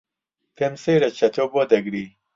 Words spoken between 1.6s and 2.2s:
دەگری.